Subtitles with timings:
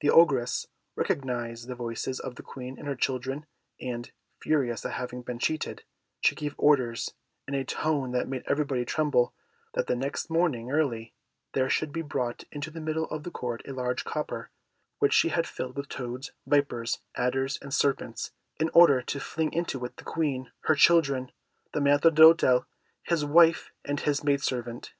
[0.00, 0.66] The Ogress
[0.96, 3.44] recognised the voices of the Queen and her children,
[3.78, 4.10] and,
[4.40, 5.84] furious at having been cheated,
[6.22, 7.12] she gave orders,
[7.46, 9.34] in a tone that made everybody tremble,
[9.74, 11.12] that the next morning early
[11.52, 14.50] there should be brought into the middle of the court a large copper,
[15.00, 19.84] which she had filled with toads, vipers, adders, and serpents, in order to fling into
[19.84, 21.30] it the Queen, her children,
[21.74, 22.64] the Maître d'Hôtel,
[23.02, 24.94] his wife, and his maid servant.